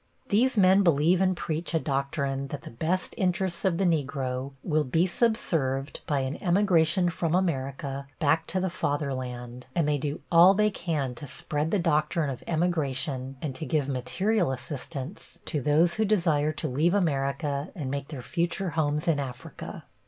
[0.29, 4.83] These men believe and preach a doctrine that the best interests of the Negro will
[4.83, 10.55] be subserved by an emigration from America back to the Fatherland, and they do all
[10.55, 15.93] they can to spread the doctrine of emigration and to give material assistance to those
[15.93, 19.83] who desire to leave America and make their future homes in Africa.